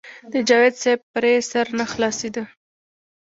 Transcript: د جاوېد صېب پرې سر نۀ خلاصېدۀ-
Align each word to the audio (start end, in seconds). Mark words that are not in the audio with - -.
د 0.33 0.35
جاوېد 0.47 0.75
صېب 0.81 0.99
پرې 1.13 1.33
سر 1.49 1.65
نۀ 1.77 1.85
خلاصېدۀ- 1.93 2.43